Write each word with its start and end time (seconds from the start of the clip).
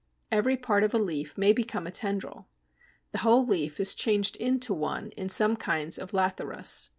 Every 0.31 0.57
part 0.57 0.83
of 0.83 0.95
a 0.95 0.97
leaf 0.97 1.37
may 1.37 1.53
become 1.53 1.85
a 1.85 1.91
tendril. 1.91 2.47
The 3.11 3.19
whole 3.19 3.45
leaf 3.45 3.79
is 3.79 3.93
changed 3.93 4.35
into 4.37 4.73
one 4.73 5.11
in 5.11 5.29
some 5.29 5.55
kinds 5.55 5.99
of 5.99 6.11
Lathyrus. 6.11 6.89